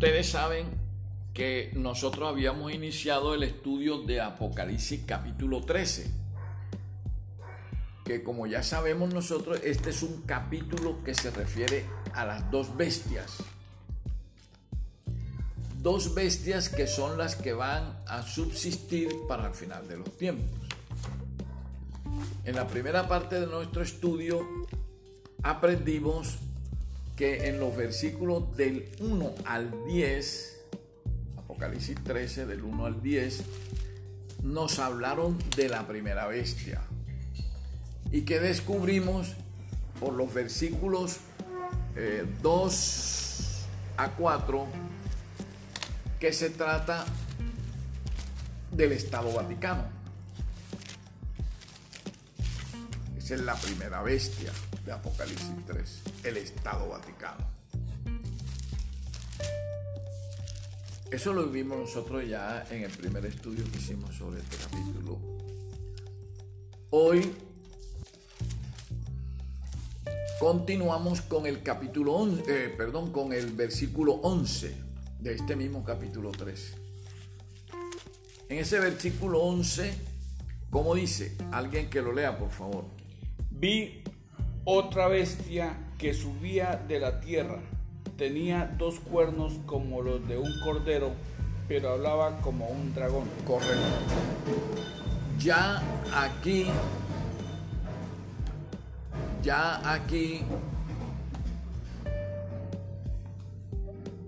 [0.00, 0.66] Ustedes saben
[1.34, 6.10] que nosotros habíamos iniciado el estudio de Apocalipsis capítulo 13.
[8.06, 11.84] Que como ya sabemos nosotros, este es un capítulo que se refiere
[12.14, 13.42] a las dos bestias.
[15.82, 20.48] Dos bestias que son las que van a subsistir para el final de los tiempos.
[22.46, 24.40] En la primera parte de nuestro estudio
[25.42, 26.38] aprendimos
[27.20, 30.58] que en los versículos del 1 al 10,
[31.36, 33.42] Apocalipsis 13 del 1 al 10,
[34.42, 36.80] nos hablaron de la primera bestia.
[38.10, 39.34] Y que descubrimos
[40.00, 41.18] por los versículos
[42.40, 43.66] 2 eh,
[43.98, 44.66] a 4
[46.18, 47.04] que se trata
[48.72, 49.84] del Estado Vaticano.
[53.18, 54.52] Esa es la primera bestia
[54.92, 57.46] Apocalipsis 3, el Estado Vaticano.
[61.10, 65.18] Eso lo vimos nosotros ya en el primer estudio que hicimos sobre este capítulo.
[66.90, 67.32] Hoy
[70.38, 74.74] continuamos con el capítulo 11, eh, perdón, con el versículo 11
[75.18, 76.74] de este mismo capítulo 3.
[78.48, 79.92] En ese versículo 11,
[80.70, 81.36] ¿cómo dice?
[81.52, 82.84] Alguien que lo lea, por favor.
[83.50, 83.99] Vi
[84.64, 87.60] otra bestia que subía de la tierra.
[88.16, 91.12] Tenía dos cuernos como los de un cordero,
[91.68, 93.28] pero hablaba como un dragón.
[93.46, 93.76] Correcto.
[95.38, 95.82] Ya
[96.14, 96.66] aquí,
[99.42, 100.42] ya aquí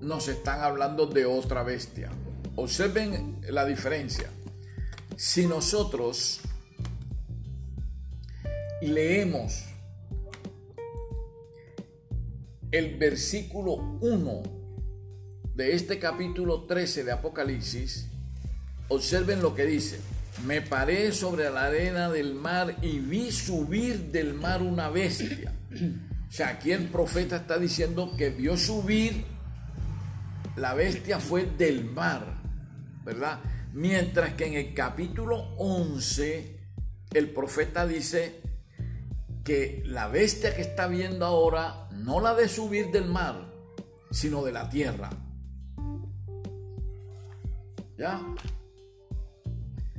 [0.00, 2.10] nos están hablando de otra bestia.
[2.56, 4.28] Observen la diferencia.
[5.16, 6.40] Si nosotros
[8.80, 9.71] leemos
[12.72, 14.42] el versículo 1
[15.54, 18.08] de este capítulo 13 de Apocalipsis,
[18.88, 20.00] observen lo que dice.
[20.46, 25.52] Me paré sobre la arena del mar y vi subir del mar una bestia.
[26.28, 29.26] O sea, aquí el profeta está diciendo que vio subir,
[30.56, 32.40] la bestia fue del mar,
[33.04, 33.40] ¿verdad?
[33.74, 36.58] Mientras que en el capítulo 11
[37.12, 38.40] el profeta dice
[39.44, 43.52] que la bestia que está viendo ahora, no la de subir del mar,
[44.10, 45.10] sino de la tierra.
[47.96, 48.20] ¿Ya?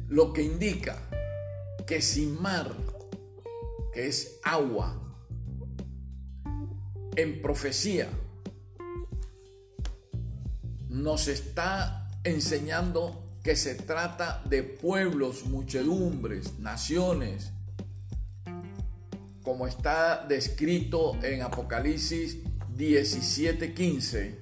[0.07, 0.97] Lo que indica
[1.85, 2.71] que sin mar,
[3.93, 4.99] que es agua,
[7.15, 8.09] en profecía,
[10.89, 17.52] nos está enseñando que se trata de pueblos, muchedumbres, naciones,
[19.43, 22.37] como está descrito en Apocalipsis
[22.75, 24.39] 17:15,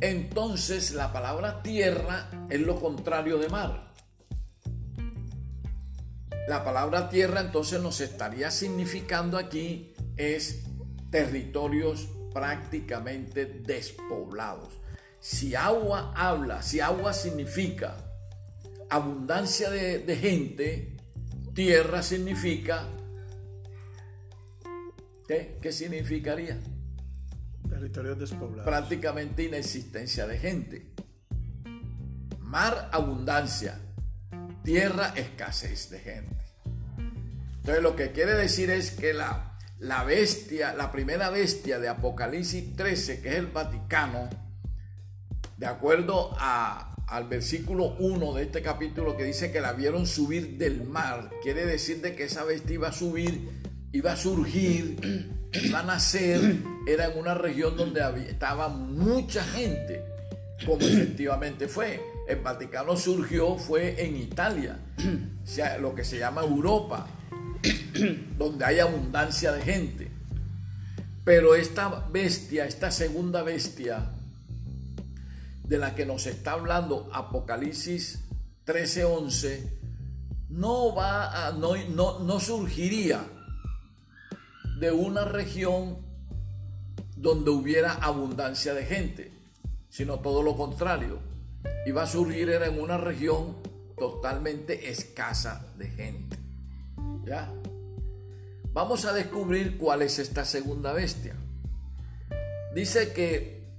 [0.00, 3.92] entonces la palabra tierra es lo contrario de mar.
[6.48, 10.64] La palabra tierra entonces nos estaría significando aquí es
[11.10, 14.80] territorios prácticamente despoblados.
[15.20, 17.96] Si agua habla, si agua significa
[18.90, 20.91] abundancia de, de gente,
[21.54, 22.86] Tierra significa...
[25.28, 25.58] ¿Qué?
[25.60, 26.58] ¿Qué significaría?
[27.68, 28.64] Territorios despoblados.
[28.64, 30.86] Prácticamente inexistencia de gente.
[32.40, 33.78] Mar, abundancia.
[34.64, 36.36] Tierra, escasez de gente.
[37.56, 42.76] Entonces lo que quiere decir es que la, la bestia, la primera bestia de Apocalipsis
[42.76, 44.28] 13, que es el Vaticano,
[45.58, 50.56] de acuerdo a, al versículo 1 de este capítulo que dice que la vieron subir
[50.56, 51.30] del mar.
[51.42, 53.50] Quiere decir de que esa bestia iba a subir,
[53.92, 56.56] iba a surgir, iba a nacer.
[56.86, 58.00] Era en una región donde
[58.30, 60.02] estaba mucha gente,
[60.64, 62.00] como efectivamente fue.
[62.26, 64.78] El Vaticano surgió fue en Italia,
[65.80, 67.06] lo que se llama Europa,
[68.38, 70.08] donde hay abundancia de gente.
[71.24, 74.11] Pero esta bestia, esta segunda bestia,
[75.64, 78.24] de la que nos está hablando Apocalipsis
[78.66, 79.82] 13:11
[80.50, 83.24] no va a, no, no, no surgiría
[84.78, 85.98] de una región
[87.16, 89.32] donde hubiera abundancia de gente,
[89.88, 91.20] sino todo lo contrario.
[91.86, 93.56] Iba a surgir en una región
[93.96, 96.36] totalmente escasa de gente.
[97.24, 97.52] ¿Ya?
[98.72, 101.36] Vamos a descubrir cuál es esta segunda bestia.
[102.74, 103.70] Dice que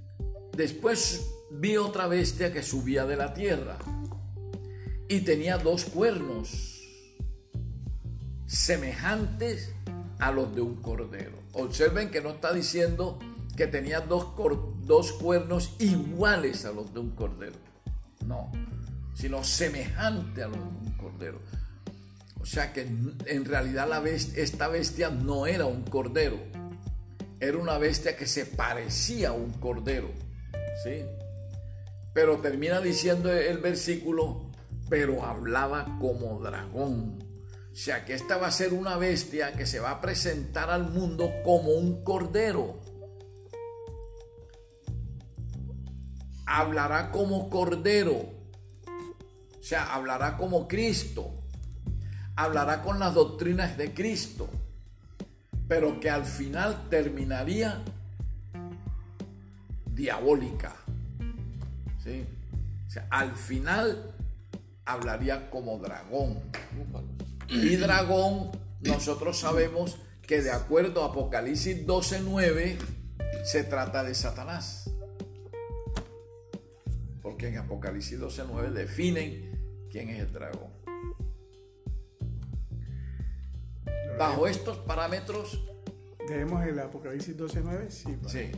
[0.56, 3.78] después vi otra bestia que subía de la tierra
[5.08, 6.80] y tenía dos cuernos
[8.46, 9.72] semejantes
[10.18, 11.38] a los de un cordero.
[11.52, 13.18] Observen que no está diciendo
[13.56, 14.28] que tenía dos,
[14.84, 17.56] dos cuernos iguales a los de un cordero.
[18.26, 18.50] No,
[19.14, 21.40] sino semejante a los de un cordero.
[22.40, 26.38] O sea que en realidad la esta bestia no era un cordero,
[27.40, 30.10] era una bestia que se parecía a un cordero.
[30.82, 31.04] ¿sí?
[32.14, 34.50] Pero termina diciendo el versículo,
[34.88, 37.18] pero hablaba como dragón.
[37.72, 40.92] O sea que esta va a ser una bestia que se va a presentar al
[40.92, 42.78] mundo como un cordero.
[46.46, 48.14] Hablará como cordero.
[48.14, 51.32] O sea, hablará como Cristo.
[52.36, 54.48] Hablará con las doctrinas de Cristo.
[55.66, 57.82] Pero que al final terminaría
[59.86, 60.83] diabólica.
[62.04, 62.26] ¿Sí?
[62.86, 64.14] O sea, al final
[64.84, 66.38] hablaría como dragón.
[67.48, 69.96] Y dragón, nosotros sabemos
[70.26, 72.76] que de acuerdo a Apocalipsis 12:9
[73.44, 74.90] se trata de Satanás.
[77.22, 80.72] Porque en Apocalipsis 12:9 definen quién es el dragón.
[84.18, 85.64] Bajo estos parámetros.
[86.26, 88.16] Tenemos el Apocalipsis 12:9, sí.
[88.26, 88.50] Sí.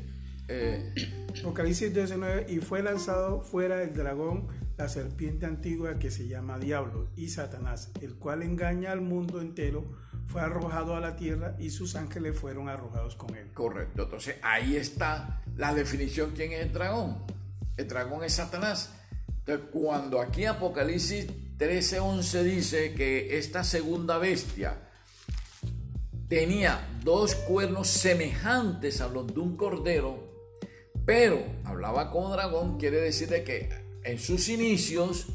[0.48, 0.92] Eh,
[1.40, 7.08] Apocalipsis 12:9 y fue lanzado fuera el dragón la serpiente antigua que se llama Diablo
[7.16, 9.84] y Satanás, el cual engaña al mundo entero,
[10.26, 13.52] fue arrojado a la tierra y sus ángeles fueron arrojados con él.
[13.54, 17.24] Correcto, entonces ahí está la definición quién es el dragón.
[17.76, 18.92] El dragón es Satanás.
[19.28, 21.26] Entonces, cuando aquí Apocalipsis
[21.58, 24.78] 13:11 dice que esta segunda bestia
[26.28, 30.35] tenía dos cuernos semejantes a los de un cordero,
[31.06, 33.70] pero hablaba como dragón, quiere decir de que
[34.02, 35.28] en sus inicios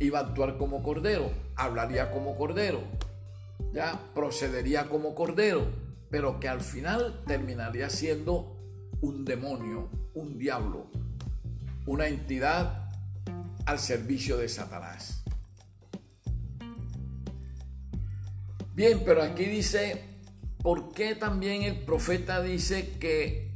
[0.00, 2.80] iba a actuar como cordero, hablaría como cordero,
[3.72, 5.66] ya procedería como cordero,
[6.10, 8.56] pero que al final terminaría siendo
[9.02, 10.86] un demonio, un diablo,
[11.86, 12.88] una entidad
[13.66, 15.22] al servicio de Satanás.
[18.74, 20.02] Bien, pero aquí dice,
[20.62, 23.53] ¿por qué también el profeta dice que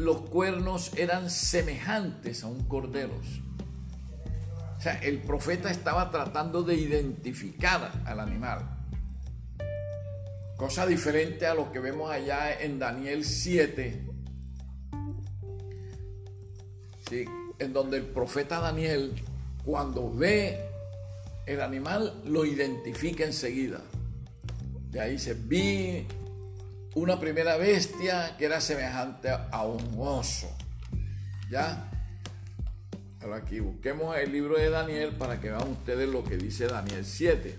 [0.00, 3.14] los cuernos eran semejantes a un cordero?
[4.78, 8.78] O sea, el profeta estaba tratando de identificar al animal.
[10.56, 14.06] Cosa diferente a lo que vemos allá en Daniel 7,
[17.08, 17.24] ¿sí?
[17.58, 19.14] en donde el profeta Daniel,
[19.64, 20.58] cuando ve
[21.46, 23.80] el animal, lo identifica enseguida.
[24.90, 26.06] De ahí se vi
[26.94, 30.48] una primera bestia que era semejante a un oso.
[31.50, 31.90] ¿Ya?
[33.20, 37.04] Ahora aquí busquemos el libro de Daniel para que vean ustedes lo que dice Daniel
[37.04, 37.58] 7.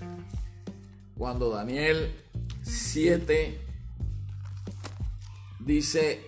[1.18, 2.16] Cuando Daniel
[2.64, 3.60] 7
[5.60, 6.22] dice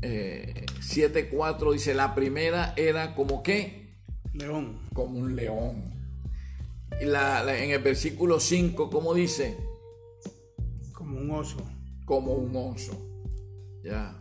[0.00, 3.94] 7.4 eh, dice la primera era como qué?
[4.34, 4.80] León.
[4.92, 5.94] Como un león.
[7.00, 9.56] Y en el versículo 5, ¿cómo dice?
[11.16, 11.56] Como un oso.
[12.04, 12.92] Como un oso.
[13.82, 14.20] Ya.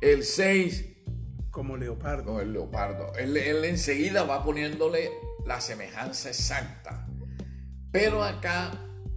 [0.00, 0.86] El 6
[1.50, 2.40] como leopardo.
[2.40, 3.12] el leopardo.
[3.16, 5.10] Él, enseguida va poniéndole
[5.44, 7.08] la semejanza exacta.
[7.90, 8.70] Pero acá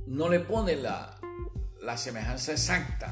[0.07, 1.19] no le pone la,
[1.81, 3.11] la semejanza exacta,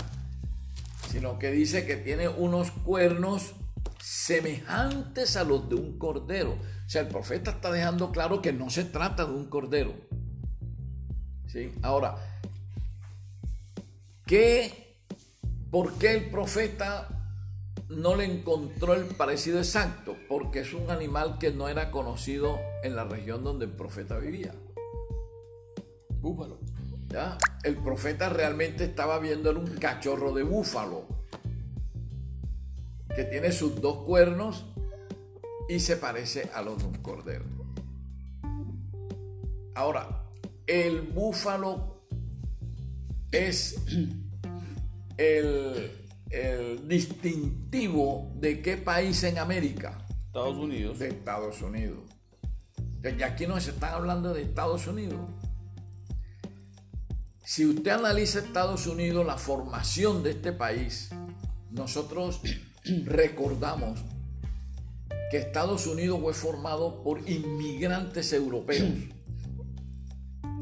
[1.11, 3.53] sino que dice que tiene unos cuernos
[4.01, 6.53] semejantes a los de un cordero.
[6.53, 9.93] O sea, el profeta está dejando claro que no se trata de un cordero.
[11.47, 11.71] ¿Sí?
[11.83, 12.15] Ahora,
[14.31, 14.95] ¿qué,
[15.69, 17.09] ¿por qué el profeta
[17.89, 22.95] no le encontró el parecido exacto, porque es un animal que no era conocido en
[22.95, 24.55] la región donde el profeta vivía.
[26.21, 26.59] Búfalo.
[27.09, 27.37] ¿Ya?
[27.63, 31.03] El profeta realmente estaba viendo un cachorro de búfalo,
[33.13, 34.65] que tiene sus dos cuernos
[35.67, 37.43] y se parece a los de un cordero.
[39.75, 40.23] Ahora,
[40.67, 42.00] el búfalo
[43.31, 43.75] es
[45.17, 50.05] el el distintivo de qué país en América.
[50.27, 50.99] Estados Unidos.
[50.99, 51.99] De Estados Unidos.
[53.03, 55.19] Y aquí nos están hablando de Estados Unidos.
[57.43, 61.09] Si usted analiza Estados Unidos, la formación de este país,
[61.69, 62.41] nosotros
[63.05, 63.99] recordamos
[65.29, 68.89] que Estados Unidos fue formado por inmigrantes europeos.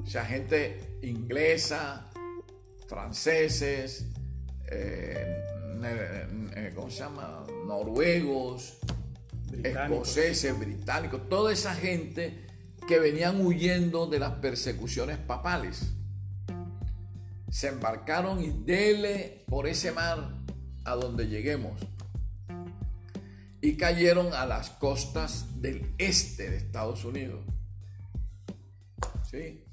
[0.03, 2.08] O sea, gente inglesa,
[2.89, 4.07] franceses,
[4.67, 7.45] eh, ¿cómo se llama?
[7.67, 8.79] Noruegos,
[9.63, 12.47] escoceses, británicos, toda esa gente
[12.87, 15.93] que venían huyendo de las persecuciones papales.
[17.51, 20.35] Se embarcaron y dele por ese mar
[20.83, 21.79] a donde lleguemos.
[23.61, 27.41] Y cayeron a las costas del este de Estados Unidos.
[29.29, 29.63] ¿Sí?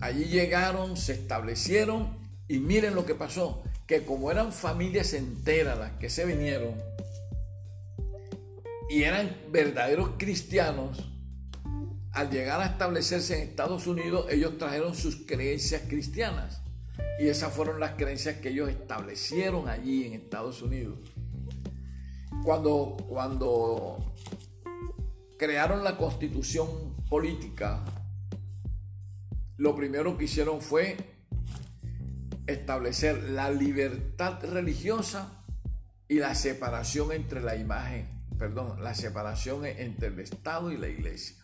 [0.00, 2.16] Allí llegaron, se establecieron
[2.48, 6.74] y miren lo que pasó, que como eran familias enteras las que se vinieron
[8.88, 11.08] y eran verdaderos cristianos,
[12.12, 16.62] al llegar a establecerse en Estados Unidos, ellos trajeron sus creencias cristianas.
[17.18, 20.98] Y esas fueron las creencias que ellos establecieron allí en Estados Unidos.
[22.44, 24.14] Cuando, cuando
[25.36, 27.84] crearon la constitución política,
[29.56, 30.96] lo primero que hicieron fue
[32.46, 35.44] establecer la libertad religiosa
[36.08, 38.08] y la separación entre la imagen,
[38.38, 41.36] perdón, la separación entre el Estado y la iglesia.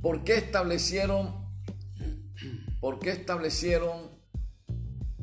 [0.00, 1.48] ¿Por qué establecieron,
[2.80, 4.10] por qué establecieron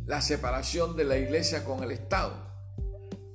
[0.05, 2.49] la separación de la iglesia con el Estado?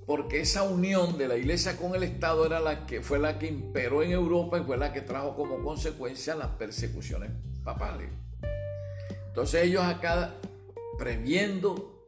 [0.06, 3.46] Porque esa unión de la iglesia con el Estado era la que fue la que
[3.46, 7.30] imperó en Europa y fue la que trajo como consecuencia las persecuciones
[7.62, 8.10] papales.
[9.34, 10.36] Entonces ellos acá,
[10.96, 12.06] previendo,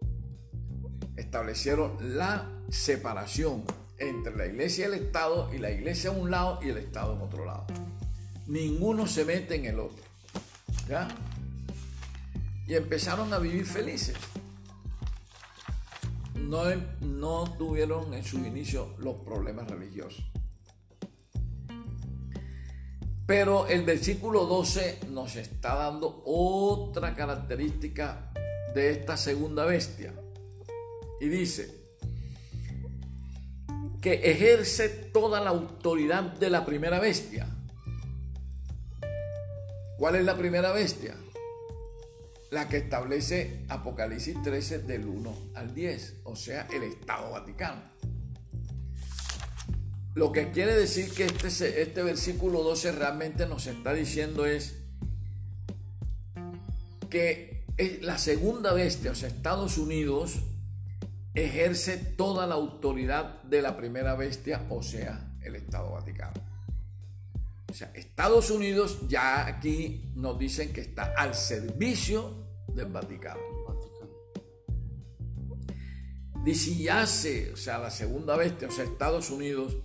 [1.17, 3.65] establecieron la separación
[3.99, 7.17] entre la iglesia y el Estado y la iglesia a un lado y el Estado
[7.17, 7.67] en otro lado.
[8.47, 10.05] Ninguno se mete en el otro.
[10.89, 11.09] ¿Ya?
[12.69, 14.15] Y empezaron a vivir felices.
[16.37, 16.63] No,
[17.01, 20.25] no tuvieron en su inicio los problemas religiosos.
[23.27, 28.31] Pero el versículo 12 nos está dando otra característica
[28.73, 30.15] de esta segunda bestia.
[31.21, 31.87] Y dice
[34.01, 37.49] que ejerce toda la autoridad de la primera bestia.
[39.99, 41.17] ¿Cuál es la primera bestia?
[42.51, 47.96] La que establece Apocalipsis 13 del 1 al 10, o sea, el Estado Vaticano.
[50.17, 54.77] Lo que quiere decir que este, este versículo 12 realmente nos está diciendo es
[57.11, 57.67] que
[58.01, 60.37] la segunda bestia, o sea, Estados Unidos,
[61.35, 66.41] ejerce toda la autoridad de la primera bestia, o sea, el Estado Vaticano.
[67.71, 73.39] O sea, Estados Unidos ya aquí nos dicen que está al servicio del Vaticano.
[76.43, 79.77] Dice, o sea, la segunda bestia, o sea, Estados Unidos,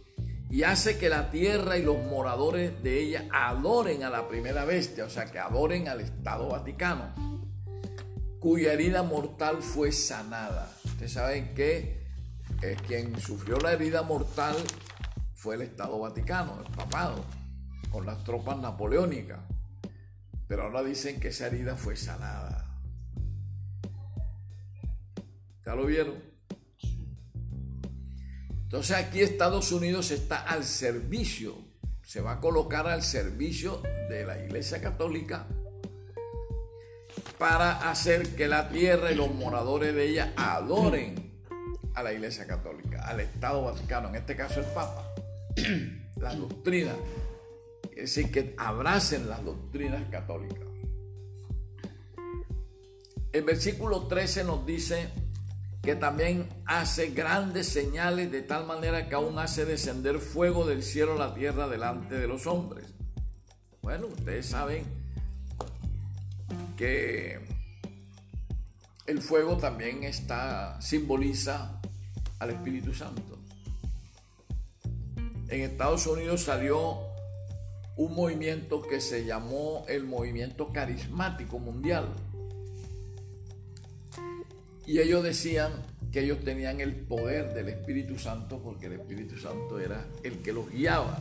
[0.52, 5.06] y hace que la tierra y los moradores de ella adoren a la primera bestia,
[5.06, 7.14] o sea, que adoren al Estado Vaticano,
[8.42, 10.70] cuya herida mortal fue sanada.
[10.84, 12.06] Ustedes saben que
[12.62, 14.58] eh, quien sufrió la herida mortal
[15.34, 17.24] fue el Estado Vaticano, el papado,
[17.90, 19.40] con las tropas napoleónicas.
[20.50, 22.78] Pero ahora dicen que esa herida fue sanada.
[25.66, 26.31] ¿Ya lo vieron?
[28.72, 31.58] Entonces aquí Estados Unidos está al servicio,
[32.06, 35.46] se va a colocar al servicio de la Iglesia Católica
[37.38, 41.42] para hacer que la tierra y los moradores de ella adoren
[41.96, 45.06] a la Iglesia Católica, al Estado Vaticano, en este caso el Papa,
[46.16, 46.96] la doctrina,
[47.90, 50.70] es decir, que abracen las doctrinas católicas.
[53.34, 55.10] El versículo 13 nos dice
[55.82, 61.14] que también hace grandes señales de tal manera que aún hace descender fuego del cielo
[61.14, 62.94] a la tierra delante de los hombres.
[63.82, 64.86] Bueno, ustedes saben
[66.78, 67.40] que
[69.08, 71.82] el fuego también está simboliza
[72.38, 73.40] al Espíritu Santo.
[75.48, 77.00] En Estados Unidos salió
[77.98, 82.08] un movimiento que se llamó el movimiento carismático mundial
[84.92, 85.72] y ellos decían
[86.12, 90.52] que ellos tenían el poder del Espíritu Santo porque el Espíritu Santo era el que
[90.52, 91.18] los guiaba.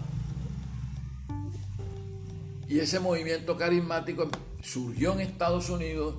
[2.66, 4.28] Y ese movimiento carismático
[4.60, 6.16] surgió en Estados Unidos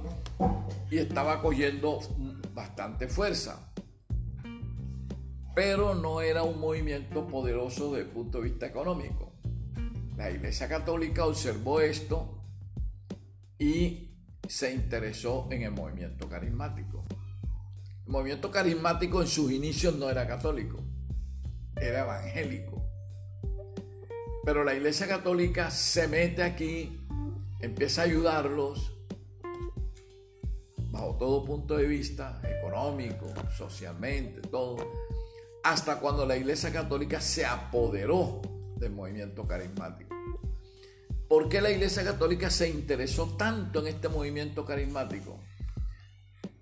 [0.90, 2.00] y estaba cogiendo
[2.54, 3.74] bastante fuerza.
[5.54, 9.34] Pero no era un movimiento poderoso desde el punto de vista económico.
[10.16, 12.46] La Iglesia Católica observó esto
[13.60, 14.10] y
[14.48, 17.04] se interesó en el movimiento carismático.
[18.06, 20.78] El movimiento carismático en sus inicios no era católico,
[21.76, 22.84] era evangélico.
[24.44, 27.00] Pero la iglesia católica se mete aquí,
[27.60, 28.92] empieza a ayudarlos
[30.92, 34.92] bajo todo punto de vista, económico, socialmente, todo,
[35.64, 38.42] hasta cuando la iglesia católica se apoderó
[38.76, 40.16] del movimiento carismático.
[41.30, 45.40] ¿Por qué la iglesia católica se interesó tanto en este movimiento carismático?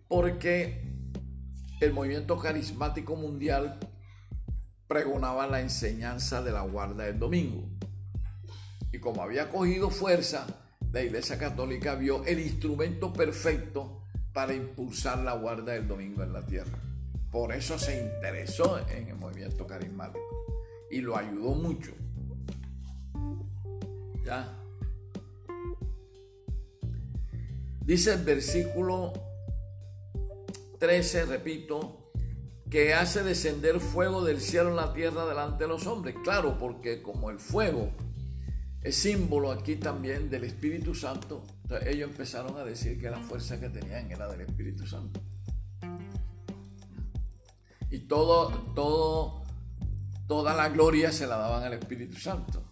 [0.08, 0.89] Porque
[1.80, 3.80] el movimiento carismático mundial
[4.88, 7.70] pregonaba la enseñanza de la guarda del domingo.
[8.92, 10.48] Y como había cogido fuerza,
[10.92, 14.02] la Iglesia Católica vio el instrumento perfecto
[14.34, 16.80] para impulsar la guarda del domingo en la tierra.
[17.32, 20.20] Por eso se interesó en el movimiento carismático
[20.90, 21.92] y lo ayudó mucho.
[24.26, 24.56] ¿Ya?
[27.86, 29.14] Dice el versículo
[30.80, 32.12] 13, repito,
[32.70, 36.16] que hace descender fuego del cielo en la tierra delante de los hombres.
[36.24, 37.92] Claro, porque como el fuego
[38.82, 41.44] es símbolo aquí también del Espíritu Santo,
[41.86, 45.20] ellos empezaron a decir que la fuerza que tenían era del Espíritu Santo.
[47.92, 49.44] Y todo, todo,
[50.28, 52.64] toda la gloria se la daban al Espíritu Santo.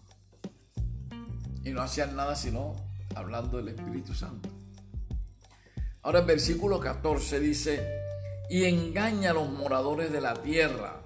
[1.64, 2.76] Y no hacían nada sino
[3.14, 4.48] hablando del Espíritu Santo.
[6.02, 7.98] Ahora el versículo 14 dice,
[8.48, 11.02] y engaña a los moradores de la tierra.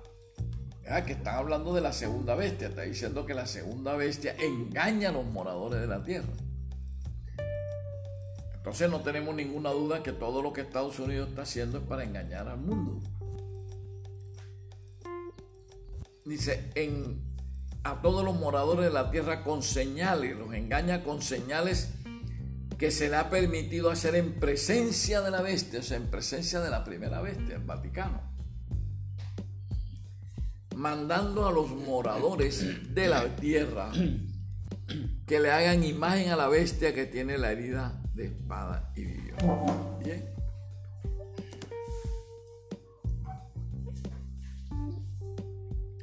[1.07, 2.69] Que están hablando de la segunda bestia.
[2.69, 6.29] Está diciendo que la segunda bestia engaña a los moradores de la tierra.
[8.55, 12.05] Entonces no tenemos ninguna duda que todo lo que Estados Unidos está haciendo es para
[12.05, 13.01] engañar al mundo.
[16.25, 16.71] Dice,
[17.83, 21.92] a todos los moradores de la tierra con señales, los engaña con señales
[22.79, 26.61] que se le ha permitido hacer en presencia de la bestia, o sea, en presencia
[26.61, 28.21] de la primera bestia, el Vaticano.
[30.75, 33.93] Mandando a los moradores de la tierra
[35.27, 39.37] que le hagan imagen a la bestia que tiene la herida de espada y vivió.
[40.03, 40.29] Bien.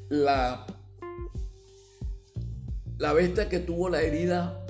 [0.09, 0.65] La,
[2.97, 4.65] la bestia que tuvo la herida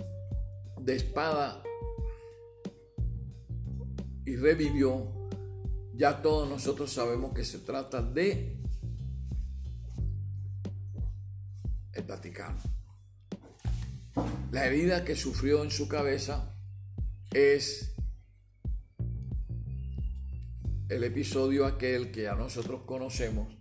[0.81, 1.61] de espada
[4.29, 5.11] y revivió,
[5.95, 8.61] ya todos nosotros sabemos que se trata de
[11.93, 12.59] el Vaticano.
[14.51, 16.55] La herida que sufrió en su cabeza
[17.31, 17.95] es
[20.89, 23.57] el episodio aquel que ya nosotros conocemos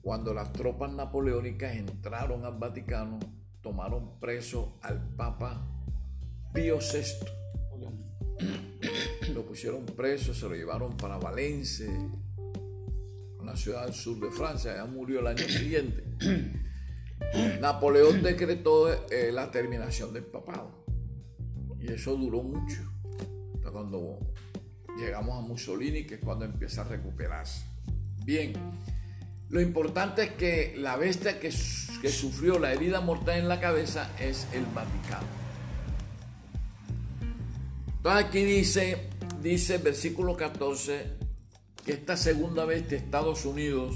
[0.00, 3.20] cuando las tropas napoleónicas entraron al Vaticano,
[3.60, 5.68] tomaron preso al Papa
[6.54, 7.42] Pío VI
[9.34, 11.86] lo pusieron preso, se lo llevaron para Valencia,
[13.38, 16.04] una ciudad del sur de Francia, ya murió el año siguiente.
[17.60, 20.84] Napoleón decretó eh, la terminación del papado.
[21.80, 22.80] Y eso duró mucho.
[23.56, 24.18] Hasta cuando
[24.98, 27.64] llegamos a Mussolini, que es cuando empieza a recuperarse.
[28.24, 28.52] Bien,
[29.48, 31.50] lo importante es que la bestia que,
[32.00, 35.41] que sufrió la herida mortal en la cabeza es el Vaticano.
[38.02, 39.08] Entonces aquí dice,
[39.42, 41.06] dice versículo 14,
[41.84, 43.94] que esta segunda bestia, Estados Unidos,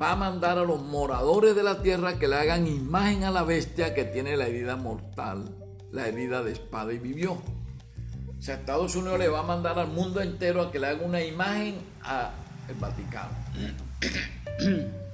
[0.00, 3.44] va a mandar a los moradores de la tierra que le hagan imagen a la
[3.44, 5.56] bestia que tiene la herida mortal,
[5.90, 7.32] la herida de espada y vivió.
[7.32, 11.06] O sea, Estados Unidos le va a mandar al mundo entero a que le haga
[11.06, 12.30] una imagen al
[12.78, 13.38] Vaticano.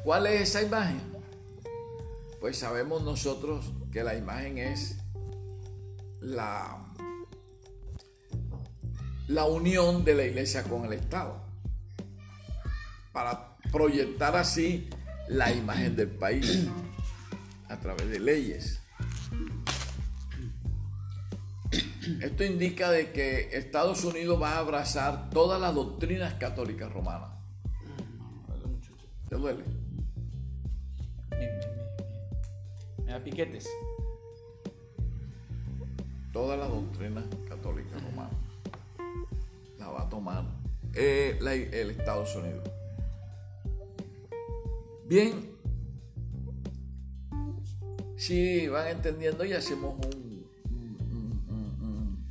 [0.02, 1.00] ¿Cuál es esa imagen?
[2.40, 4.96] Pues sabemos nosotros que la imagen es
[6.18, 6.86] la
[9.28, 11.42] la unión de la iglesia con el Estado,
[13.12, 14.88] para proyectar así
[15.28, 16.68] la imagen del país
[17.68, 18.80] a través de leyes.
[22.20, 27.30] Esto indica de que Estados Unidos va a abrazar todas las doctrinas católicas romanas.
[29.28, 29.64] ¿Te duele?
[33.04, 33.68] Me da piquetes.
[36.32, 38.45] Todas las doctrinas católicas romanas
[39.90, 40.44] va a tomar
[40.94, 42.70] eh, el Estados Unidos.
[45.09, 45.57] Bien,
[48.16, 50.46] si van entendiendo y hacemos un,
[51.51, 52.27] un,